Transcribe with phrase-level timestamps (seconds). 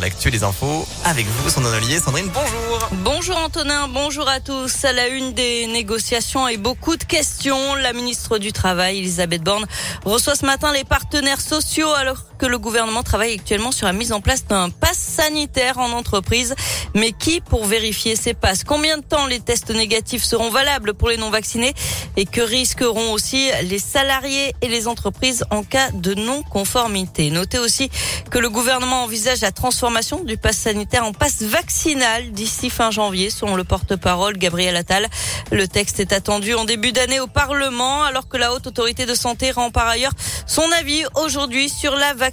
[0.00, 1.98] l'actu des infos avec vous, Sandrine Ollier.
[1.98, 2.88] Sandrine, bonjour.
[2.92, 4.84] Bonjour Antonin, bonjour à tous.
[4.84, 9.66] À la une des négociations et beaucoup de questions, la ministre du Travail, Elisabeth Borne,
[10.04, 14.12] reçoit ce matin les partenaires sociaux alors que le gouvernement travaille actuellement sur la mise
[14.12, 16.54] en place d'un pass sanitaire en entreprise.
[16.94, 18.64] Mais qui pour vérifier ces passes?
[18.64, 21.74] Combien de temps les tests négatifs seront valables pour les non vaccinés
[22.16, 27.30] Et que risqueront aussi les salariés et les entreprises en cas de non-conformité?
[27.30, 27.90] Notez aussi
[28.30, 33.28] que le gouvernement envisage la transformation du pass sanitaire en passe vaccinal d'ici fin janvier,
[33.28, 35.08] selon le porte-parole Gabriel Attal.
[35.52, 39.14] Le texte est attendu en début d'année au Parlement, alors que la Haute Autorité de
[39.14, 40.12] Santé rend par ailleurs
[40.46, 42.29] son avis aujourd'hui sur la vaccination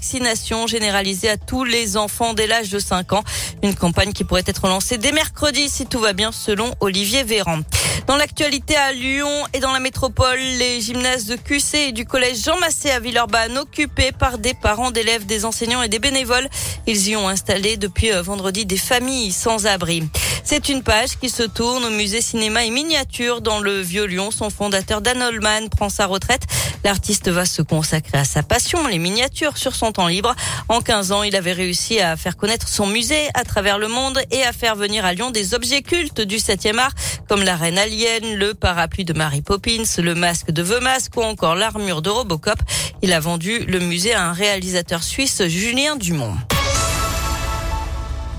[0.68, 3.24] généralisée à tous les enfants dès l'âge de 5 ans.
[3.64, 7.60] Une campagne qui pourrait être lancée dès mercredi si tout va bien, selon Olivier Véran.
[8.08, 12.44] Dans l'actualité à Lyon et dans la métropole, les gymnases de QC et du collège
[12.44, 16.48] Jean Massé à Villeurbanne occupés par des parents d'élèves, des enseignants et des bénévoles.
[16.86, 20.04] Ils y ont installé depuis euh, vendredi des familles sans abri.
[20.44, 24.32] C'est une page qui se tourne au musée cinéma et miniature dans le Vieux-Lyon.
[24.32, 26.44] Son fondateur Dan Holman prend sa retraite.
[26.86, 30.36] L'artiste va se consacrer à sa passion, les miniatures sur son temps libre.
[30.70, 34.20] En 15 ans, il avait réussi à faire connaître son musée à travers le monde
[34.32, 36.94] et à faire venir à Lyon des objets cultes du 7e art
[37.28, 41.56] comme la reine alien, le parapluie de Mary Poppins, le masque de Mask ou encore
[41.56, 42.60] l'armure de Robocop.
[43.02, 46.36] Il a vendu le musée à un réalisateur suisse, Julien Dumont.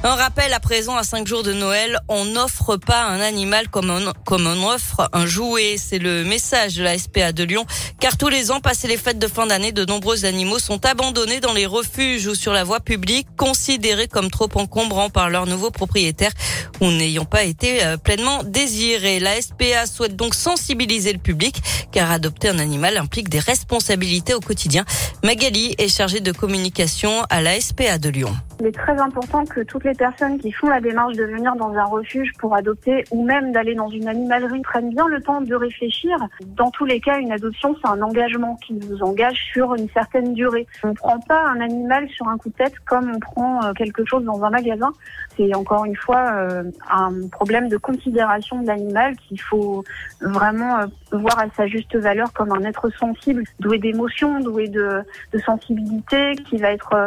[0.04, 3.90] Un rappel à présent, à cinq jours de Noël, on n'offre pas un animal comme
[3.90, 5.74] on, comme on offre un jouet.
[5.76, 7.66] C'est le message de la SPA de Lyon.
[7.98, 11.40] Car tous les ans, passé les fêtes de fin d'année, de nombreux animaux sont abandonnés
[11.40, 15.72] dans les refuges ou sur la voie publique, considérés comme trop encombrants par leurs nouveaux
[15.72, 16.32] propriétaires
[16.80, 19.18] ou n'ayant pas été euh, pleinement désirés.
[19.18, 24.40] La SPA souhaite donc sensibiliser le public car adopter un animal implique des responsabilités au
[24.40, 24.84] quotidien.
[25.24, 28.36] Magali est chargée de communication à la SPA de Lyon.
[28.60, 31.72] Il est très important que toutes les personnes qui font la démarche de venir dans
[31.74, 35.54] un refuge pour adopter ou même d'aller dans une animalerie prennent bien le temps de
[35.54, 36.16] réfléchir.
[36.56, 40.34] Dans tous les cas, une adoption, c'est un engagement qui vous engage sur une certaine
[40.34, 40.66] durée.
[40.82, 43.72] On ne prend pas un animal sur un coup de tête comme on prend euh,
[43.74, 44.92] quelque chose dans un magasin.
[45.36, 49.84] C'est encore une fois euh, un problème de considération de l'animal qu'il faut
[50.20, 55.04] vraiment euh, voir à sa juste valeur comme un être sensible, doué d'émotions, doué de
[55.44, 57.04] sensibilité, qui va être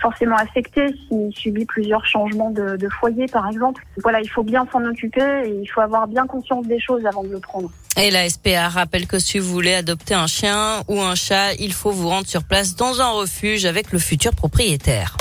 [0.00, 3.84] forcément affecté s'il subit plusieurs changements de, de, foyer, par exemple.
[4.02, 7.24] Voilà, il faut bien s'en occuper et il faut avoir bien conscience des choses avant
[7.24, 7.70] de le prendre.
[7.96, 11.72] Et la SPA rappelle que si vous voulez adopter un chien ou un chat, il
[11.72, 15.16] faut vous rendre sur place dans un refuge avec le futur propriétaire.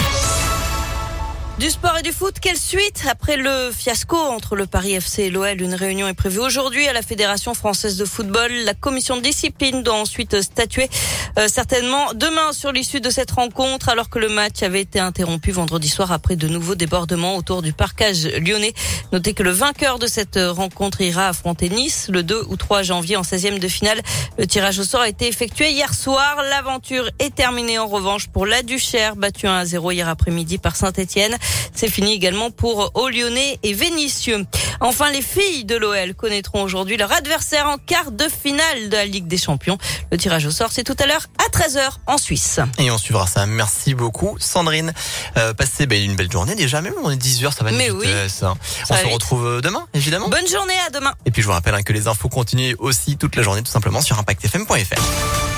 [1.60, 5.30] Du sport et du foot, quelle suite après le fiasco entre le Paris FC et
[5.30, 8.52] l'OL Une réunion est prévue aujourd'hui à la Fédération française de football.
[8.66, 10.90] La commission de discipline doit ensuite statuer
[11.38, 15.52] euh, certainement demain sur l'issue de cette rencontre alors que le match avait été interrompu
[15.52, 18.74] vendredi soir après de nouveaux débordements autour du parcage lyonnais.
[19.12, 23.18] Notez que le vainqueur de cette rencontre ira affronter Nice le 2 ou 3 janvier
[23.18, 24.02] en 16e de finale.
[24.38, 26.38] Le tirage au sort a été effectué hier soir.
[26.50, 30.76] L'aventure est terminée en revanche pour la Duchère, battue 1 à 0 hier après-midi par
[30.76, 31.36] Saint-Etienne.
[31.74, 34.46] C'est fini également pour Lyonnais et Vénitieux.
[34.80, 39.06] Enfin, les filles de l'OL connaîtront aujourd'hui leur adversaire en quart de finale de la
[39.06, 39.78] Ligue des Champions.
[40.12, 42.60] Le tirage au sort, c'est tout à l'heure à 13h en Suisse.
[42.78, 43.46] Et on suivra ça.
[43.46, 44.94] Merci beaucoup, Sandrine.
[45.38, 46.82] Euh, passez ben, une belle journée déjà.
[46.82, 47.98] Même on est 10h, ça va Mais vite.
[48.00, 48.08] oui.
[48.30, 48.56] ça.
[48.90, 50.30] On se retrouve euh, demain, évidemment.
[50.30, 51.14] Bonne journée, à demain.
[51.26, 53.72] Et puis je vous rappelle hein, que les infos continuent aussi toute la journée, tout
[53.72, 55.55] simplement sur ImpactFM.fr.